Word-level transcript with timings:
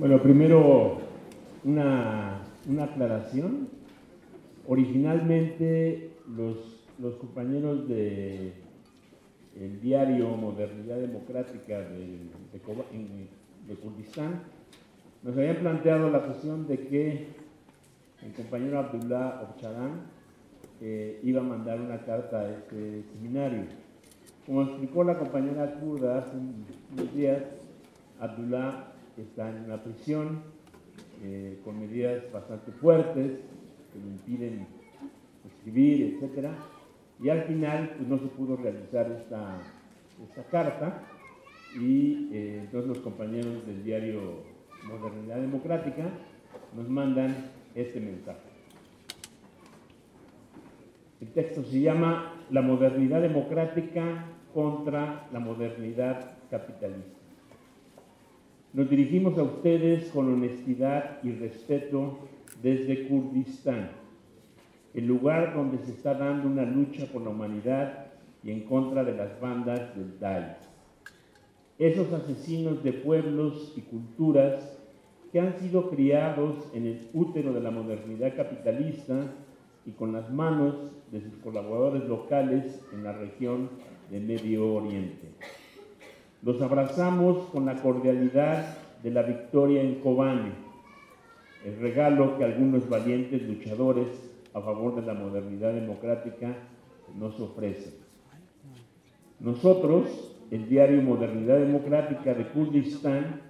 Bueno, 0.00 0.22
primero 0.22 0.96
una, 1.62 2.40
una 2.66 2.84
aclaración. 2.84 3.68
Originalmente 4.66 6.12
los, 6.26 6.86
los 6.98 7.16
compañeros 7.16 7.86
de 7.86 8.54
el 9.60 9.78
diario 9.82 10.30
Modernidad 10.38 10.96
Democrática 10.96 11.80
de, 11.80 12.16
de, 13.68 13.74
Kurdistán 13.74 14.40
nos 15.22 15.36
habían 15.36 15.56
planteado 15.56 16.08
la 16.08 16.22
cuestión 16.22 16.66
de 16.66 16.78
que 16.78 17.26
el 18.22 18.32
compañero 18.32 18.78
Abdullah 18.78 19.50
Ocharan 19.50 20.06
eh, 20.80 21.20
iba 21.22 21.42
a 21.42 21.44
mandar 21.44 21.78
una 21.78 21.98
carta 22.06 22.40
a 22.40 22.50
este 22.50 23.02
seminario. 23.12 23.64
Como 24.46 24.62
explicó 24.62 25.04
la 25.04 25.18
compañera 25.18 25.74
kurda 25.74 26.20
hace 26.20 26.38
unos 26.38 27.14
días, 27.14 27.42
Abdullah 28.18 28.89
está 29.22 29.50
en 29.50 29.64
una 29.64 29.82
prisión 29.82 30.42
eh, 31.22 31.60
con 31.64 31.78
medidas 31.78 32.30
bastante 32.32 32.72
fuertes 32.72 33.38
que 33.92 33.98
le 33.98 34.06
impiden 34.06 34.66
escribir, 35.46 36.18
etc. 36.22 36.48
Y 37.22 37.28
al 37.28 37.42
final 37.44 37.94
pues, 37.96 38.08
no 38.08 38.18
se 38.18 38.26
pudo 38.26 38.56
realizar 38.56 39.10
esta, 39.10 39.58
esta 40.22 40.44
carta 40.44 41.02
y 41.78 42.30
eh, 42.32 42.60
entonces 42.62 42.88
los 42.88 42.98
compañeros 42.98 43.66
del 43.66 43.84
diario 43.84 44.42
Modernidad 44.84 45.40
Democrática 45.40 46.04
nos 46.74 46.88
mandan 46.88 47.36
este 47.74 48.00
mensaje. 48.00 48.40
El 51.20 51.28
texto 51.32 51.62
se 51.64 51.80
llama 51.80 52.34
La 52.50 52.62
modernidad 52.62 53.20
democrática 53.20 54.24
contra 54.54 55.28
la 55.32 55.38
modernidad 55.38 56.38
capitalista. 56.50 57.19
Nos 58.72 58.88
dirigimos 58.88 59.36
a 59.36 59.42
ustedes 59.42 60.10
con 60.10 60.32
honestidad 60.32 61.18
y 61.24 61.32
respeto 61.32 62.20
desde 62.62 63.08
Kurdistán, 63.08 63.90
el 64.94 65.08
lugar 65.08 65.56
donde 65.56 65.78
se 65.78 65.90
está 65.90 66.14
dando 66.14 66.46
una 66.46 66.64
lucha 66.64 67.06
por 67.06 67.22
la 67.22 67.30
humanidad 67.30 68.12
y 68.44 68.52
en 68.52 68.60
contra 68.60 69.02
de 69.02 69.16
las 69.16 69.40
bandas 69.40 69.96
del 69.96 70.20
Daesh. 70.20 70.68
Esos 71.80 72.12
asesinos 72.12 72.84
de 72.84 72.92
pueblos 72.92 73.74
y 73.76 73.80
culturas 73.80 74.78
que 75.32 75.40
han 75.40 75.58
sido 75.58 75.90
criados 75.90 76.70
en 76.72 76.86
el 76.86 77.08
útero 77.12 77.52
de 77.52 77.62
la 77.62 77.72
modernidad 77.72 78.36
capitalista 78.36 79.32
y 79.84 79.90
con 79.90 80.12
las 80.12 80.30
manos 80.32 80.92
de 81.10 81.20
sus 81.20 81.34
colaboradores 81.42 82.04
locales 82.08 82.80
en 82.92 83.02
la 83.02 83.14
región 83.14 83.68
de 84.12 84.20
Medio 84.20 84.74
Oriente. 84.74 85.28
Los 86.42 86.60
abrazamos 86.62 87.48
con 87.50 87.66
la 87.66 87.76
cordialidad 87.82 88.78
de 89.02 89.10
la 89.10 89.22
victoria 89.22 89.82
en 89.82 89.96
Kobane, 89.96 90.52
el 91.64 91.78
regalo 91.80 92.38
que 92.38 92.44
algunos 92.44 92.88
valientes 92.88 93.42
luchadores 93.42 94.08
a 94.54 94.60
favor 94.60 94.94
de 94.94 95.02
la 95.02 95.14
modernidad 95.14 95.74
democrática 95.74 96.56
nos 97.18 97.38
ofrecen. 97.38 97.92
Nosotros, 99.38 100.34
el 100.50 100.68
diario 100.68 101.02
Modernidad 101.02 101.58
Democrática 101.58 102.34
de 102.34 102.46
Kurdistán, 102.48 103.42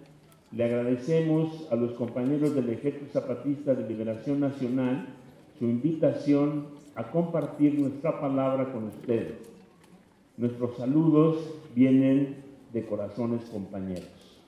le 0.52 0.64
agradecemos 0.64 1.68
a 1.70 1.76
los 1.76 1.92
compañeros 1.92 2.54
del 2.54 2.70
Ejército 2.70 3.12
Zapatista 3.12 3.74
de 3.74 3.88
Liberación 3.88 4.40
Nacional 4.40 5.06
su 5.58 5.64
invitación 5.66 6.66
a 6.96 7.04
compartir 7.04 7.78
nuestra 7.78 8.20
palabra 8.20 8.72
con 8.72 8.84
ustedes. 8.88 9.48
Nuestros 10.36 10.76
saludos 10.76 11.36
vienen 11.74 12.49
de 12.72 12.84
corazones 12.84 13.44
compañeros. 13.46 14.40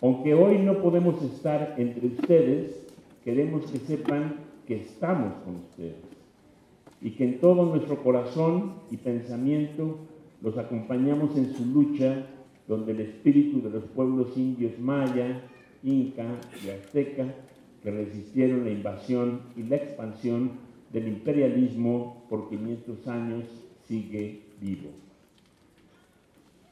Aunque 0.00 0.34
hoy 0.34 0.58
no 0.58 0.80
podemos 0.80 1.22
estar 1.22 1.74
entre 1.78 2.06
ustedes, 2.06 2.86
queremos 3.24 3.66
que 3.70 3.78
sepan 3.78 4.36
que 4.66 4.76
estamos 4.82 5.34
con 5.44 5.56
ustedes 5.56 5.96
y 7.00 7.10
que 7.12 7.24
en 7.24 7.40
todo 7.40 7.66
nuestro 7.66 8.02
corazón 8.02 8.74
y 8.90 8.96
pensamiento 8.96 9.98
los 10.42 10.56
acompañamos 10.56 11.36
en 11.36 11.54
su 11.54 11.64
lucha 11.66 12.26
donde 12.68 12.92
el 12.92 13.00
espíritu 13.00 13.62
de 13.62 13.70
los 13.70 13.84
pueblos 13.84 14.36
indios 14.36 14.78
maya, 14.78 15.40
inca 15.82 16.26
y 16.64 16.70
azteca 16.70 17.26
que 17.82 17.90
resistieron 17.90 18.64
la 18.64 18.70
invasión 18.70 19.40
y 19.56 19.62
la 19.62 19.76
expansión 19.76 20.52
del 20.92 21.08
imperialismo 21.08 22.24
por 22.28 22.48
500 22.48 23.08
años 23.08 23.44
sigue 23.86 24.42
vivo. 24.60 24.90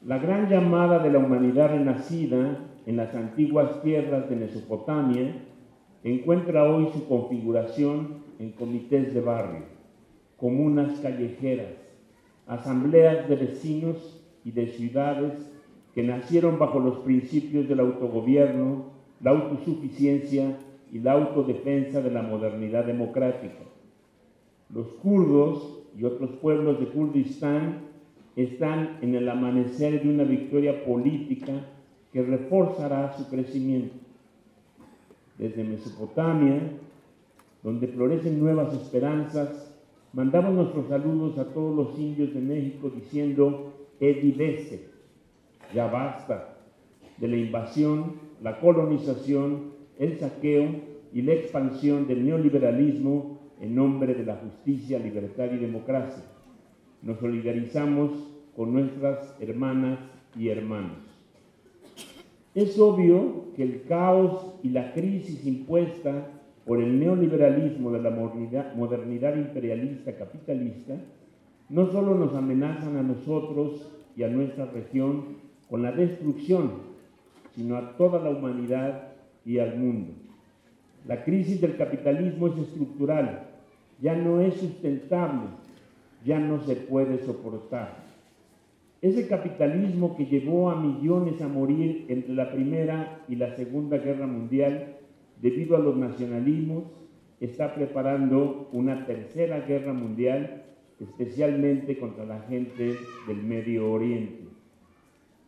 La 0.07 0.19
gran 0.19 0.47
llamada 0.47 0.99
de 0.99 1.11
la 1.11 1.19
humanidad 1.19 1.67
renacida 1.67 2.59
en 2.85 2.95
las 2.95 3.13
antiguas 3.13 3.81
tierras 3.81 4.29
de 4.29 4.37
Mesopotamia 4.37 5.35
encuentra 6.01 6.63
hoy 6.63 6.87
su 6.93 7.09
configuración 7.09 8.23
en 8.39 8.53
comités 8.53 9.13
de 9.13 9.19
barrio, 9.19 9.65
comunas 10.37 10.97
callejeras, 11.01 11.73
asambleas 12.47 13.27
de 13.27 13.35
vecinos 13.35 14.23
y 14.45 14.51
de 14.51 14.67
ciudades 14.67 15.33
que 15.93 16.03
nacieron 16.03 16.57
bajo 16.57 16.79
los 16.79 16.99
principios 16.99 17.67
del 17.67 17.81
autogobierno, 17.81 18.85
la 19.19 19.31
autosuficiencia 19.31 20.57
y 20.89 20.99
la 20.99 21.11
autodefensa 21.11 21.99
de 21.99 22.11
la 22.11 22.21
modernidad 22.21 22.85
democrática. 22.85 23.65
Los 24.73 24.87
kurdos 25.03 25.83
y 25.97 26.05
otros 26.05 26.29
pueblos 26.37 26.79
de 26.79 26.85
Kurdistán 26.85 27.96
están 28.37 28.99
en 29.01 29.15
el 29.15 29.27
amanecer 29.27 30.03
de 30.03 30.09
una 30.09 30.23
victoria 30.23 30.85
política 30.85 31.53
que 32.13 32.21
reforzará 32.21 33.17
su 33.17 33.27
crecimiento. 33.29 33.95
Desde 35.39 35.63
Mesopotamia, 35.63 36.61
donde 37.63 37.87
florecen 37.87 38.39
nuevas 38.39 38.73
esperanzas, 38.75 39.75
mandamos 40.13 40.53
nuestros 40.53 40.87
saludos 40.87 41.39
a 41.39 41.45
todos 41.45 41.75
los 41.75 41.99
indios 41.99 42.31
de 42.35 42.41
México 42.41 42.91
diciendo, 42.93 43.73
Edivese, 43.99 44.85
ya 45.73 45.87
basta 45.87 46.59
de 47.17 47.27
la 47.27 47.37
invasión, 47.37 48.17
la 48.43 48.59
colonización, 48.59 49.73
el 49.97 50.19
saqueo 50.19 50.75
y 51.11 51.23
la 51.23 51.33
expansión 51.33 52.07
del 52.07 52.23
neoliberalismo 52.23 53.39
en 53.59 53.73
nombre 53.73 54.13
de 54.13 54.25
la 54.25 54.35
justicia, 54.35 54.99
libertad 54.99 55.45
y 55.51 55.57
democracia 55.57 56.36
nos 57.01 57.19
solidarizamos 57.19 58.11
con 58.55 58.73
nuestras 58.73 59.35
hermanas 59.39 59.99
y 60.35 60.49
hermanos. 60.49 60.97
Es 62.55 62.79
obvio 62.79 63.53
que 63.55 63.63
el 63.63 63.83
caos 63.83 64.55
y 64.63 64.69
la 64.69 64.93
crisis 64.93 65.45
impuesta 65.45 66.27
por 66.65 66.81
el 66.81 66.99
neoliberalismo 66.99 67.91
de 67.91 68.01
la 68.01 68.09
modernidad, 68.09 69.35
imperialista 69.35 70.15
capitalista 70.15 70.95
no 71.69 71.91
solo 71.91 72.15
nos 72.15 72.33
amenazan 72.33 72.97
a 72.97 73.03
nosotros 73.03 73.87
y 74.15 74.23
a 74.23 74.27
nuestra 74.27 74.65
región 74.65 75.37
con 75.69 75.83
la 75.83 75.91
destrucción, 75.91 76.71
sino 77.55 77.77
a 77.77 77.95
toda 77.97 78.19
la 78.21 78.29
humanidad 78.29 79.09
y 79.45 79.59
al 79.59 79.77
mundo. 79.77 80.13
La 81.07 81.23
crisis 81.23 81.61
del 81.61 81.77
capitalismo 81.77 82.47
es 82.47 82.57
estructural, 82.57 83.43
ya 84.01 84.15
no 84.15 84.41
es 84.41 84.55
sustentable 84.55 85.47
ya 86.27 86.39
no 86.39 86.59
se 86.59 86.75
puede 86.75 87.19
soportar. 87.19 88.05
Ese 89.01 89.27
capitalismo 89.27 90.17
que 90.17 90.25
llevó 90.25 90.69
a 90.69 90.75
millones 90.75 91.41
a 91.41 91.47
morir 91.47 92.05
entre 92.09 92.33
la 92.33 92.51
Primera 92.51 93.23
y 93.29 93.35
la 93.35 93.55
Segunda 93.55 93.97
Guerra 93.97 94.27
Mundial 94.27 94.97
debido 95.41 95.77
a 95.77 95.79
los 95.79 95.95
nacionalismos, 95.95 96.83
está 97.39 97.75
preparando 97.75 98.67
una 98.73 99.05
tercera 99.05 99.61
guerra 99.61 99.93
mundial, 99.93 100.63
especialmente 100.99 101.97
contra 101.97 102.25
la 102.25 102.41
gente 102.41 102.95
del 103.27 103.43
Medio 103.43 103.91
Oriente. 103.91 104.45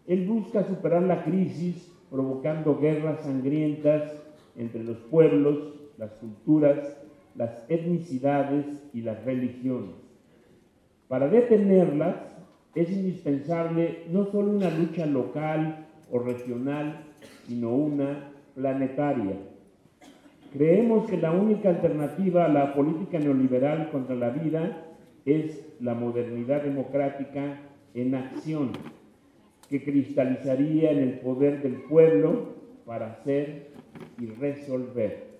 Él 0.07 0.27
busca 0.27 0.63
superar 0.63 1.03
la 1.03 1.23
crisis 1.23 1.91
provocando 2.09 2.79
guerras 2.79 3.21
sangrientas 3.21 4.13
entre 4.55 4.83
los 4.83 4.97
pueblos, 4.97 5.73
las 5.97 6.11
culturas, 6.13 6.97
las 7.35 7.63
etnicidades 7.67 8.65
y 8.93 9.01
las 9.01 9.25
religiones. 9.25 10.08
Para 11.09 11.27
detenerlas 11.27 12.17
es 12.75 12.91
indispensable 12.91 14.03
no 14.11 14.25
solo 14.25 14.51
una 14.51 14.69
lucha 14.69 15.07
local 15.07 15.87
o 16.11 16.19
regional, 16.19 17.03
sino 17.47 17.71
una 17.73 18.29
planetaria. 18.53 19.33
Creemos 20.53 21.09
que 21.09 21.17
la 21.17 21.31
única 21.31 21.69
alternativa 21.69 22.45
a 22.45 22.49
la 22.49 22.75
política 22.75 23.17
neoliberal 23.17 23.89
contra 23.89 24.15
la 24.15 24.29
vida 24.29 24.85
es 25.25 25.65
la 25.79 25.95
modernidad 25.95 26.61
democrática 26.61 27.57
en 27.95 28.13
acción, 28.13 28.73
que 29.67 29.83
cristalizaría 29.83 30.91
en 30.91 30.99
el 30.99 31.19
poder 31.21 31.63
del 31.63 31.81
pueblo 31.89 32.53
para 32.85 33.13
hacer 33.13 33.71
y 34.19 34.27
resolver. 34.27 35.39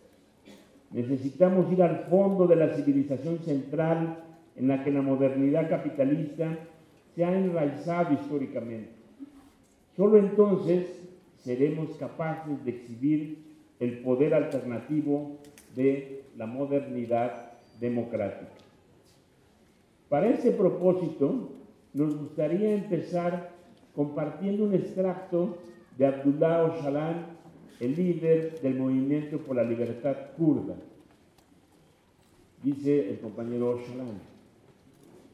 Necesitamos 0.89 1.71
ir 1.71 1.83
al 1.83 2.05
fondo 2.09 2.47
de 2.47 2.55
la 2.55 2.69
civilización 2.69 3.37
central 3.37 4.23
en 4.59 4.67
la 4.67 4.83
que 4.83 4.91
la 4.91 5.01
modernidad 5.01 5.69
capitalista 5.69 6.57
se 7.15 7.23
ha 7.23 7.35
enraizado 7.35 8.13
históricamente. 8.13 8.91
Solo 9.95 10.17
entonces 10.17 10.85
seremos 11.37 11.95
capaces 11.97 12.63
de 12.65 12.71
exhibir 12.71 13.37
el 13.79 13.99
poder 13.99 14.33
alternativo 14.33 15.37
de 15.75 16.23
la 16.37 16.45
modernidad 16.45 17.53
democrática. 17.79 18.51
Para 20.09 20.27
ese 20.27 20.51
propósito, 20.51 21.49
nos 21.93 22.17
gustaría 22.17 22.73
empezar 22.73 23.51
compartiendo 23.95 24.65
un 24.65 24.73
extracto 24.73 25.57
de 25.97 26.05
Abdullah 26.05 26.65
Öcalan, 26.65 27.25
el 27.79 27.95
líder 27.95 28.59
del 28.61 28.75
movimiento 28.75 29.37
por 29.37 29.55
la 29.55 29.63
libertad 29.63 30.15
kurda. 30.37 30.75
Dice 32.61 33.09
el 33.09 33.19
compañero 33.19 33.77
Öcalan, 33.77 34.19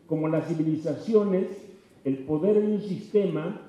como 0.08 0.28
las 0.28 0.48
civilizaciones, 0.48 1.48
el 2.04 2.20
poder 2.20 2.62
de 2.62 2.76
un 2.76 2.82
sistema 2.82 3.62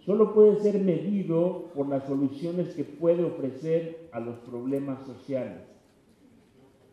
solo 0.00 0.34
puede 0.34 0.56
ser 0.60 0.80
medido 0.82 1.70
por 1.74 1.88
las 1.88 2.04
soluciones 2.04 2.70
que 2.74 2.84
puede 2.84 3.24
ofrecer 3.24 4.08
a 4.12 4.20
los 4.20 4.36
problemas 4.38 5.06
sociales. 5.06 5.62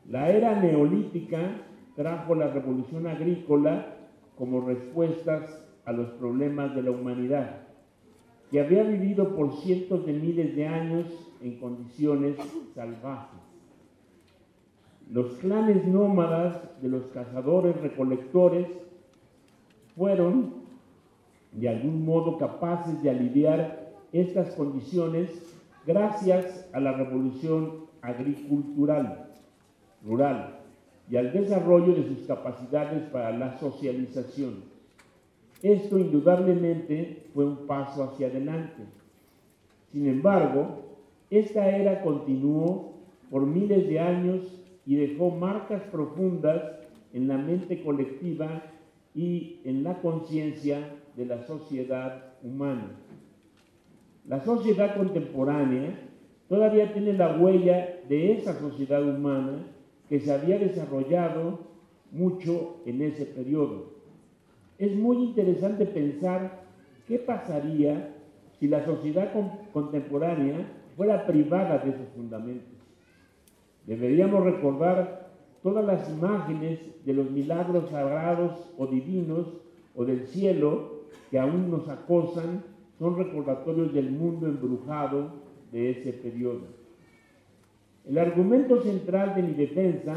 La 0.07 0.31
era 0.31 0.59
neolítica 0.61 1.61
trajo 1.95 2.35
la 2.35 2.47
revolución 2.47 3.07
agrícola 3.07 3.97
como 4.37 4.61
respuestas 4.61 5.61
a 5.85 5.91
los 5.91 6.09
problemas 6.11 6.75
de 6.75 6.83
la 6.83 6.91
humanidad, 6.91 7.67
que 8.49 8.59
había 8.59 8.83
vivido 8.83 9.35
por 9.35 9.53
cientos 9.57 10.05
de 10.05 10.13
miles 10.13 10.55
de 10.55 10.67
años 10.67 11.07
en 11.41 11.59
condiciones 11.59 12.37
salvajes. 12.73 13.39
Los 15.09 15.33
clanes 15.33 15.85
nómadas 15.85 16.61
de 16.81 16.87
los 16.87 17.07
cazadores 17.07 17.75
recolectores 17.81 18.67
fueron 20.01 20.55
de 21.51 21.69
algún 21.69 22.03
modo 22.03 22.39
capaces 22.39 23.03
de 23.03 23.11
aliviar 23.11 23.91
estas 24.11 24.55
condiciones 24.55 25.29
gracias 25.85 26.67
a 26.73 26.79
la 26.79 26.93
revolución 26.93 27.85
agricultural, 28.01 29.27
rural, 30.03 30.57
y 31.07 31.17
al 31.17 31.31
desarrollo 31.31 31.93
de 31.93 32.07
sus 32.07 32.25
capacidades 32.25 33.03
para 33.11 33.29
la 33.37 33.59
socialización. 33.59 34.63
Esto 35.61 35.99
indudablemente 35.99 37.27
fue 37.35 37.45
un 37.45 37.67
paso 37.67 38.03
hacia 38.03 38.25
adelante. 38.25 38.81
Sin 39.91 40.07
embargo, 40.07 40.97
esta 41.29 41.77
era 41.77 42.01
continuó 42.01 42.93
por 43.29 43.45
miles 43.45 43.87
de 43.87 43.99
años 43.99 44.63
y 44.83 44.95
dejó 44.95 45.29
marcas 45.29 45.83
profundas 45.91 46.63
en 47.13 47.27
la 47.27 47.37
mente 47.37 47.83
colectiva 47.83 48.63
y 49.13 49.59
en 49.65 49.83
la 49.83 50.01
conciencia 50.01 50.79
de 51.15 51.25
la 51.25 51.45
sociedad 51.45 52.33
humana. 52.43 52.91
La 54.27 54.43
sociedad 54.43 54.95
contemporánea 54.95 55.93
todavía 56.47 56.93
tiene 56.93 57.13
la 57.13 57.37
huella 57.37 57.99
de 58.07 58.33
esa 58.33 58.59
sociedad 58.59 59.03
humana 59.03 59.63
que 60.09 60.19
se 60.19 60.31
había 60.31 60.59
desarrollado 60.59 61.59
mucho 62.11 62.77
en 62.85 63.01
ese 63.01 63.25
periodo. 63.25 63.93
Es 64.77 64.95
muy 64.95 65.17
interesante 65.17 65.85
pensar 65.85 66.63
qué 67.07 67.19
pasaría 67.19 68.13
si 68.59 68.67
la 68.67 68.85
sociedad 68.85 69.31
contemporánea 69.73 70.67
fuera 70.95 71.25
privada 71.25 71.79
de 71.79 71.91
esos 71.91 72.07
fundamentos. 72.15 72.77
Deberíamos 73.87 74.43
recordar 74.43 75.30
todas 75.63 75.85
las 75.85 76.09
imágenes 76.09 76.79
de 77.05 77.13
los 77.13 77.29
milagros 77.31 77.89
sagrados 77.89 78.69
o 78.77 78.87
divinos 78.87 79.47
o 79.95 80.05
del 80.05 80.27
cielo 80.27 81.01
que 81.29 81.39
aún 81.39 81.69
nos 81.69 81.87
acosan 81.89 82.63
son 82.99 83.17
recordatorios 83.17 83.93
del 83.93 84.11
mundo 84.11 84.47
embrujado 84.47 85.31
de 85.71 85.91
ese 85.91 86.13
periodo. 86.13 86.61
El 88.07 88.17
argumento 88.17 88.81
central 88.81 89.35
de 89.35 89.43
mi 89.43 89.53
defensa 89.53 90.15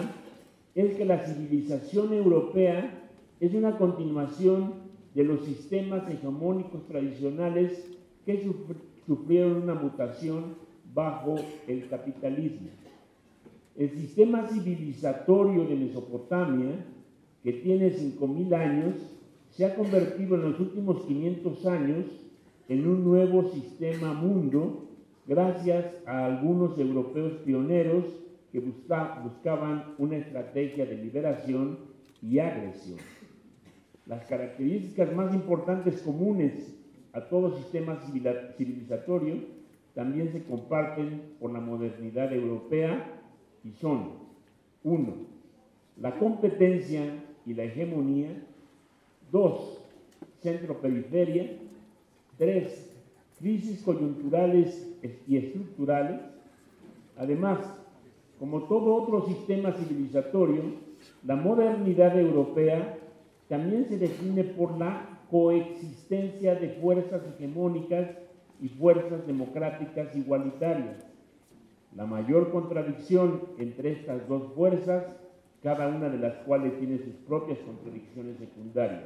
es 0.74 0.94
que 0.94 1.04
la 1.04 1.18
civilización 1.24 2.12
europea 2.12 3.08
es 3.40 3.54
una 3.54 3.76
continuación 3.76 4.74
de 5.14 5.24
los 5.24 5.44
sistemas 5.44 6.08
hegemónicos 6.10 6.86
tradicionales 6.86 7.86
que 8.26 8.44
sufrieron 9.06 9.62
una 9.62 9.74
mutación 9.74 10.56
bajo 10.92 11.36
el 11.68 11.88
capitalismo. 11.88 12.68
El 13.76 13.90
sistema 13.90 14.46
civilizatorio 14.46 15.64
de 15.64 15.74
Mesopotamia, 15.74 16.86
que 17.42 17.54
tiene 17.54 17.92
5.000 17.92 18.54
años, 18.54 18.94
se 19.50 19.64
ha 19.64 19.74
convertido 19.74 20.36
en 20.36 20.42
los 20.42 20.60
últimos 20.60 21.04
500 21.06 21.66
años 21.66 22.04
en 22.68 22.86
un 22.86 23.04
nuevo 23.04 23.50
sistema 23.50 24.14
mundo 24.14 24.88
gracias 25.26 25.86
a 26.06 26.26
algunos 26.26 26.78
europeos 26.78 27.32
pioneros 27.44 28.04
que 28.52 28.60
buscaban 28.60 29.94
una 29.98 30.18
estrategia 30.18 30.86
de 30.86 30.96
liberación 30.96 31.78
y 32.22 32.38
agresión. 32.38 32.98
Las 34.06 34.24
características 34.26 35.12
más 35.16 35.34
importantes 35.34 36.00
comunes 36.02 36.76
a 37.12 37.22
todo 37.22 37.56
sistema 37.56 37.98
civilizatorio 38.56 39.38
también 39.94 40.30
se 40.30 40.44
comparten 40.44 41.22
por 41.40 41.52
la 41.52 41.60
modernidad 41.60 42.32
europea 42.32 43.22
y 43.64 43.72
son, 43.72 44.10
uno, 44.82 45.14
la 46.00 46.18
competencia 46.18 47.02
y 47.46 47.54
la 47.54 47.64
hegemonía, 47.64 48.30
dos, 49.32 49.80
centro-periferia, 50.40 51.52
tres, 52.36 52.90
crisis 53.38 53.82
coyunturales 53.82 54.86
y 55.26 55.36
estructurales. 55.36 56.20
Además, 57.16 57.58
como 58.38 58.64
todo 58.64 58.96
otro 58.96 59.26
sistema 59.26 59.72
civilizatorio, 59.72 60.62
la 61.24 61.36
modernidad 61.36 62.18
europea 62.18 62.98
también 63.48 63.86
se 63.86 63.98
define 63.98 64.44
por 64.44 64.78
la 64.78 65.18
coexistencia 65.30 66.54
de 66.54 66.70
fuerzas 66.70 67.22
hegemónicas 67.26 68.08
y 68.60 68.68
fuerzas 68.68 69.26
democráticas 69.26 70.14
igualitarias. 70.16 71.13
La 71.96 72.06
mayor 72.06 72.50
contradicción 72.50 73.42
entre 73.58 73.92
estas 73.92 74.28
dos 74.28 74.52
fuerzas, 74.54 75.04
cada 75.62 75.88
una 75.88 76.08
de 76.08 76.18
las 76.18 76.34
cuales 76.38 76.76
tiene 76.78 76.98
sus 76.98 77.14
propias 77.26 77.58
contradicciones 77.60 78.36
secundarias. 78.38 79.04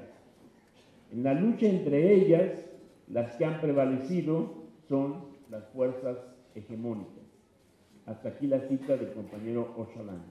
En 1.12 1.22
la 1.22 1.34
lucha 1.34 1.66
entre 1.66 2.14
ellas, 2.14 2.64
las 3.08 3.36
que 3.36 3.44
han 3.44 3.60
prevalecido 3.60 4.54
son 4.88 5.24
las 5.50 5.64
fuerzas 5.68 6.18
hegemónicas. 6.54 7.12
Hasta 8.06 8.30
aquí 8.30 8.46
la 8.46 8.60
cita 8.60 8.96
del 8.96 9.12
compañero 9.12 9.74
Ocalan. 9.76 10.22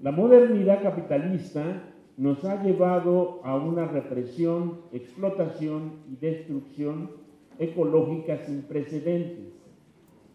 La 0.00 0.10
modernidad 0.10 0.82
capitalista 0.82 1.82
nos 2.16 2.44
ha 2.44 2.62
llevado 2.62 3.40
a 3.44 3.56
una 3.56 3.86
represión, 3.86 4.80
explotación 4.92 6.00
y 6.10 6.16
destrucción 6.16 7.10
ecológica 7.58 8.38
sin 8.38 8.62
precedentes, 8.62 9.55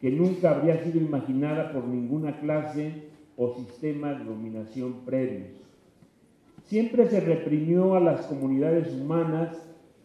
que 0.01 0.10
nunca 0.10 0.50
habría 0.50 0.84
sido 0.84 1.00
imaginada 1.00 1.72
por 1.72 1.88
ninguna 1.88 2.39
clase 2.39 3.03
o 3.38 3.53
sistema 3.55 4.13
de 4.13 4.25
dominación 4.25 5.05
previos. 5.05 5.51
Siempre 6.65 7.08
se 7.08 7.20
reprimió 7.20 7.96
a 7.96 8.00
las 8.00 8.25
comunidades 8.25 8.91
humanas 8.93 9.55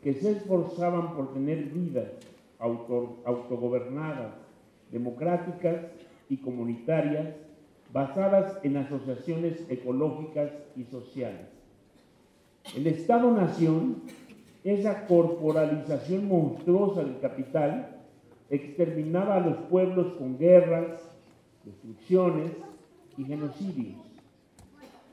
que 0.02 0.12
se 0.12 0.32
esforzaban 0.32 1.16
por 1.16 1.32
tener 1.32 1.64
vidas 1.64 2.08
autogobernadas, 2.58 4.34
democráticas 4.92 5.86
y 6.28 6.36
comunitarias 6.36 7.34
basadas 7.92 8.58
en 8.64 8.76
asociaciones 8.76 9.64
ecológicas 9.70 10.50
y 10.76 10.84
sociales. 10.84 11.46
El 12.76 12.86
Estado-Nación, 12.86 14.02
esa 14.64 15.06
corporalización 15.06 16.28
monstruosa 16.28 17.02
del 17.02 17.18
capital, 17.20 17.95
exterminaba 18.50 19.36
a 19.36 19.40
los 19.40 19.56
pueblos 19.68 20.14
con 20.18 20.38
guerras, 20.38 21.00
destrucciones 21.64 22.52
y 23.16 23.24
genocidios. 23.24 23.96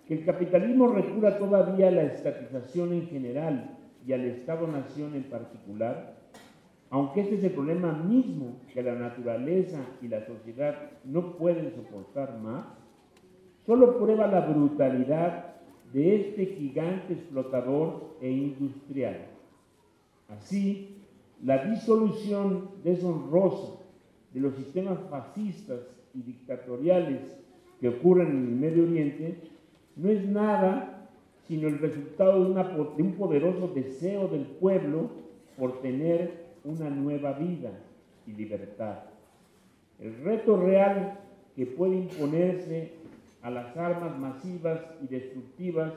Que 0.07 0.15
el 0.15 0.25
capitalismo 0.25 0.87
recura 0.87 1.37
todavía 1.37 1.87
a 1.87 1.91
la 1.91 2.03
estatización 2.03 2.93
en 2.93 3.07
general 3.07 3.77
y 4.05 4.13
al 4.13 4.25
Estado-Nación 4.25 5.15
en 5.15 5.23
particular, 5.23 6.15
aunque 6.89 7.21
este 7.21 7.35
es 7.35 7.43
el 7.43 7.51
problema 7.51 7.93
mismo 7.93 8.57
que 8.73 8.83
la 8.83 8.95
naturaleza 8.95 9.79
y 10.01 10.09
la 10.09 10.25
sociedad 10.25 10.91
no 11.03 11.37
pueden 11.37 11.73
soportar 11.73 12.37
más, 12.39 12.65
solo 13.65 13.97
prueba 13.97 14.27
la 14.27 14.41
brutalidad 14.41 15.55
de 15.93 16.15
este 16.15 16.45
gigante 16.47 17.13
explotador 17.13 18.15
e 18.21 18.29
industrial. 18.29 19.27
Así, 20.29 21.02
la 21.43 21.65
disolución 21.65 22.69
deshonrosa 22.83 23.79
de 24.33 24.39
los 24.39 24.55
sistemas 24.55 24.99
fascistas 25.09 25.79
y 26.13 26.21
dictatoriales 26.21 27.21
que 27.79 27.89
ocurren 27.89 28.27
en 28.27 28.47
el 28.47 28.55
Medio 28.55 28.83
Oriente 28.83 29.37
no 29.95 30.09
es 30.09 30.25
nada 30.25 30.93
sino 31.47 31.67
el 31.67 31.79
resultado 31.79 32.43
de, 32.43 33.03
un 33.03 33.13
poderoso 33.13 33.67
deseo 33.67 34.27
del 34.27 34.43
pueblo 34.43 35.09
por 35.57 35.81
tener 35.81 36.45
una 36.63 36.89
nueva 36.89 37.33
vida, 37.33 37.71
y 38.25 38.31
libertad. 38.31 38.99
El 39.99 40.15
reto 40.23 40.57
real 40.57 41.19
que 41.55 41.65
puede 41.65 41.95
imponerse 41.95 42.93
a 43.41 43.49
las 43.49 43.75
armas 43.75 44.17
masivas 44.17 44.79
y 45.01 45.07
destructivas 45.07 45.93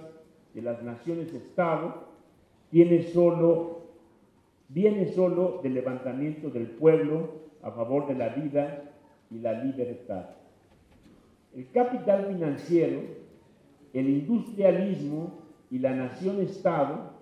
de 0.54 0.62
las 0.62 0.82
naciones-estado 0.82 2.08
tiene 2.70 3.04
solo, 3.04 3.85
viene 4.68 5.06
solo 5.08 5.60
del 5.62 5.74
levantamiento 5.74 6.50
del 6.50 6.66
pueblo 6.66 7.46
a 7.62 7.70
favor 7.70 8.06
de 8.06 8.14
la 8.14 8.28
vida 8.30 8.84
y 9.30 9.38
la 9.38 9.62
libertad. 9.64 10.26
El 11.54 11.70
capital 11.70 12.26
financiero, 12.26 13.00
el 13.92 14.08
industrialismo 14.08 15.38
y 15.70 15.78
la 15.78 15.94
nación-estado, 15.94 17.12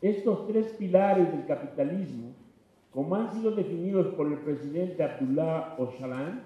estos 0.00 0.46
tres 0.46 0.68
pilares 0.78 1.30
del 1.30 1.44
capitalismo, 1.46 2.32
como 2.92 3.16
han 3.16 3.32
sido 3.32 3.50
definidos 3.50 4.14
por 4.14 4.26
el 4.28 4.38
presidente 4.38 5.02
Abdullah 5.02 5.74
Ocalan, 5.78 6.42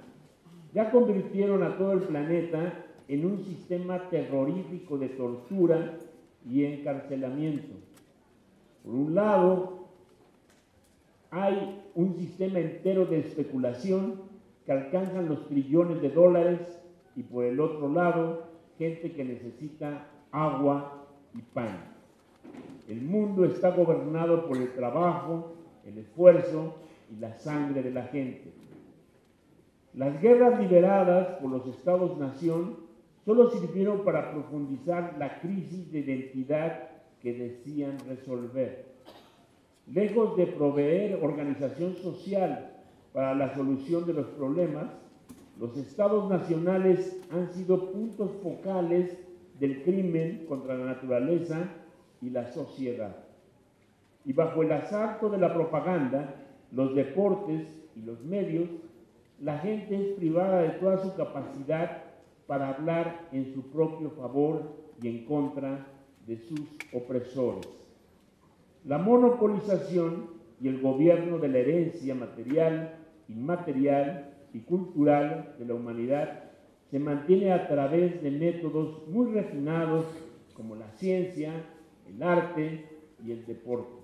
ya 0.75 0.91
convirtieron 0.91 1.63
a 1.63 1.77
todo 1.77 1.93
el 1.93 2.01
planeta 2.01 2.85
en 3.09 3.27
un 3.27 3.39
sistema 3.45 4.09
terrorífico 4.09 4.99
de 4.99 5.11
tortura 5.11 5.99
y 6.49 6.65
encarcelamiento. 6.65 7.75
Por 8.83 8.95
un 8.95 9.15
lado, 9.15 9.82
hay 11.33 11.83
un 11.95 12.15
sistema 12.15 12.61
entero 12.61 13.07
de 13.07 13.21
especulación 13.21 14.21
que 14.67 14.73
alcanzan 14.73 15.31
los 15.31 15.49
trillones 15.49 16.03
de 16.03 16.11
dólares 16.11 16.61
y 17.17 17.23
por 17.23 17.45
el 17.47 17.59
otro 17.59 17.89
lado, 17.91 18.49
gente 18.79 19.13
que 19.13 19.25
necesita 19.25 20.09
agua 20.31 21.07
y 21.35 21.41
pan. 21.41 21.85
El 22.87 23.01
mundo 23.01 23.47
está 23.47 23.71
gobernado 23.71 24.47
por 24.47 24.59
el 24.59 24.75
trabajo, 24.75 25.55
el 25.87 25.97
esfuerzo 25.97 26.75
y 27.11 27.19
la 27.19 27.33
sangre 27.39 27.83
de 27.83 27.93
la 27.93 28.05
gente. 28.05 28.53
Las 29.95 30.21
guerras 30.21 30.61
liberadas 30.61 31.39
por 31.41 31.51
los 31.51 31.67
estados-nación 31.67 32.77
solo 33.25 33.51
sirvieron 33.51 34.05
para 34.05 34.33
profundizar 34.33 35.17
la 35.19 35.41
crisis 35.41 35.91
de 35.93 36.01
identidad 36.01 36.91
que 37.23 37.33
decían 37.33 37.97
resolver. 38.07 38.92
Lejos 39.87 40.37
de 40.37 40.47
proveer 40.47 41.19
organización 41.23 41.97
social 41.97 42.71
para 43.13 43.35
la 43.35 43.55
solución 43.55 44.07
de 44.07 44.15
los 44.15 44.27
problemas, 44.27 44.87
los 45.59 45.77
estados 45.77 46.31
nacionales 46.31 47.21
han 47.31 47.53
sido 47.53 47.91
puntos 47.91 48.31
focales 48.43 49.19
del 49.59 49.83
crimen 49.83 50.47
contra 50.49 50.77
la 50.77 50.87
naturaleza 50.87 51.69
y 52.21 52.31
la 52.31 52.51
sociedad. 52.53 53.17
Y 54.25 54.33
bajo 54.33 54.63
el 54.63 54.73
asalto 54.73 55.29
de 55.29 55.39
la 55.39 55.53
propaganda, 55.53 56.37
los 56.71 56.95
deportes 56.95 57.69
y 57.97 58.03
los 58.03 58.23
medios, 58.25 58.69
la 59.41 59.59
gente 59.59 59.97
es 59.97 60.17
privada 60.17 60.63
de 60.63 60.71
toda 60.71 60.99
su 60.99 61.15
capacidad 61.17 62.05
para 62.47 62.69
hablar 62.71 63.29
en 63.33 63.53
su 63.53 63.63
propio 63.71 64.11
favor 64.11 64.63
y 65.03 65.09
en 65.09 65.25
contra 65.25 65.87
de 66.27 66.39
sus 66.39 66.61
opresores. 66.93 67.82
La 68.85 68.99
monopolización 68.99 70.27
y 70.61 70.69
el 70.69 70.81
gobierno 70.81 71.39
de 71.39 71.49
la 71.49 71.59
herencia 71.59 72.15
material, 72.15 72.97
inmaterial 73.29 74.35
y 74.53 74.61
cultural 74.61 75.55
de 75.59 75.67
la 75.67 75.75
humanidad 75.75 76.51
se 76.91 76.99
mantiene 76.99 77.53
a 77.53 77.69
través 77.69 78.23
de 78.23 78.31
métodos 78.31 79.07
muy 79.09 79.33
refinados 79.33 80.05
como 80.55 80.75
la 80.77 80.91
ciencia, 80.93 81.53
el 82.09 82.23
arte 82.23 82.85
y 83.25 83.33
el 83.33 83.47
deporte. 83.47 84.03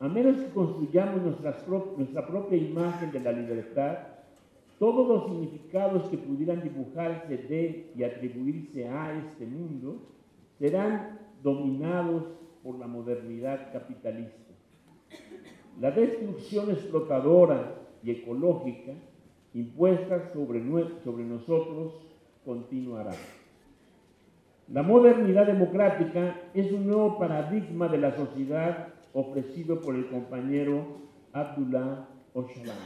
A 0.00 0.08
menos 0.08 0.36
que 0.36 0.50
construyamos 0.50 1.22
nuestra 1.96 2.26
propia 2.26 2.58
imagen 2.58 3.12
de 3.12 3.20
la 3.20 3.32
libertad, 3.32 3.98
todos 4.78 5.06
los 5.06 5.26
significados 5.26 6.08
que 6.08 6.18
pudieran 6.18 6.62
dibujarse 6.62 7.36
de 7.36 7.92
y 7.94 8.02
atribuirse 8.02 8.88
a 8.88 9.18
este 9.18 9.46
mundo 9.46 9.98
serán 10.58 11.18
dominados 11.42 12.24
por 12.62 12.78
la 12.78 12.86
modernidad 12.86 13.72
capitalista. 13.72 14.52
La 15.80 15.90
destrucción 15.90 16.70
explotadora 16.70 17.74
y 18.02 18.10
ecológica 18.10 18.92
impuesta 19.54 20.32
sobre, 20.32 20.60
nosotros 20.60 21.94
continuará. 22.44 23.12
La 24.68 24.82
modernidad 24.82 25.46
democrática 25.46 26.36
es 26.54 26.70
un 26.70 26.86
nuevo 26.86 27.18
paradigma 27.18 27.88
de 27.88 27.98
la 27.98 28.14
sociedad 28.14 28.88
ofrecido 29.12 29.80
por 29.80 29.96
el 29.96 30.08
compañero 30.08 31.00
Abdullah 31.32 32.06
Ocalan, 32.32 32.76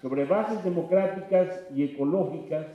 sobre 0.00 0.24
bases 0.24 0.64
democráticas 0.64 1.66
y 1.74 1.82
ecológicas 1.82 2.66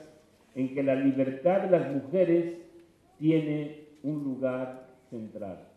en 0.54 0.74
que 0.74 0.82
la 0.82 0.94
libertad 0.94 1.62
de 1.62 1.70
las 1.70 1.92
mujeres 1.92 2.58
tiene 3.18 3.88
un 4.02 4.22
lugar 4.22 4.86
central. 5.10 5.71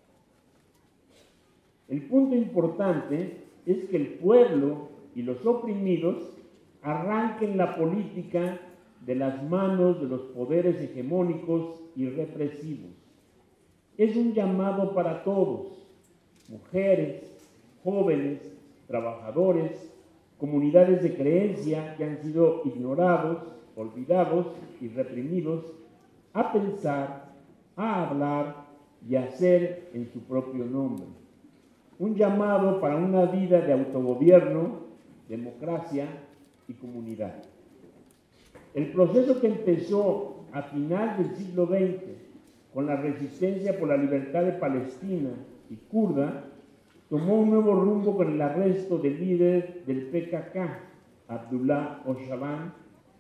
El 1.88 2.02
punto 2.08 2.36
importante 2.36 3.44
es 3.66 3.86
que 3.90 3.98
el 3.98 4.08
pueblo 4.16 4.90
y 5.14 5.22
los 5.22 5.46
oprimidos 5.46 6.36
arranquen 6.82 7.58
la 7.58 7.76
política 7.76 8.60
de 9.06 9.16
las 9.16 9.44
manos 9.50 10.02
de 10.02 10.08
los 10.08 10.22
poderes 10.22 10.82
hegemónicos 10.82 11.80
y 11.96 12.10
represivos. 12.10 12.92
Es 13.98 14.16
un 14.16 14.34
llamado 14.34 14.94
para 14.94 15.24
todos, 15.24 15.88
mujeres, 16.50 17.24
jóvenes, 17.84 18.42
trabajadores, 18.88 19.92
comunidades 20.40 21.04
de 21.04 21.16
creencia 21.16 21.96
que 21.96 22.04
han 22.04 22.18
sido 22.22 22.64
ignorados, 22.66 23.44
olvidados 23.76 24.48
y 24.82 24.88
reprimidos, 24.88 25.66
a 26.34 26.52
pensar, 26.52 27.34
a 27.76 28.08
hablar 28.08 28.66
y 29.08 29.16
a 29.16 29.26
hacer 29.26 29.90
en 29.94 30.12
su 30.12 30.20
propio 30.22 30.66
nombre. 30.66 31.25
Un 31.98 32.16
llamado 32.16 32.82
para 32.82 32.98
una 32.98 33.26
vida 33.26 33.62
de 33.62 33.74
autogobierno, 33.74 34.82
democracia 35.30 36.08
y 36.68 36.74
comunidad. 36.74 37.36
El 38.74 38.92
proceso 38.92 39.40
que 39.40 39.48
empezó 39.48 40.44
a 40.52 40.64
final 40.64 41.16
del 41.18 41.34
siglo 41.36 41.68
XX 41.68 42.02
con 42.74 42.88
la 42.88 42.98
resistencia 42.98 43.80
por 43.80 43.88
la 43.88 43.96
libertad 43.96 44.44
de 44.44 44.52
Palestina 44.52 45.30
y 45.70 45.78
kurda, 45.78 46.44
tomó 47.10 47.40
un 47.40 47.52
nuevo 47.52 47.74
rumbo 47.74 48.18
con 48.18 48.34
el 48.34 48.42
arresto 48.42 48.98
del 48.98 49.18
líder 49.18 49.86
del 49.86 50.08
PKK, 50.08 50.58
Abdullah 51.30 52.02
Ocalan, 52.06 52.74